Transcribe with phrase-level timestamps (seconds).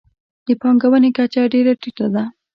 [0.45, 2.23] د پانګونې کچه ډېره ټیټه ده.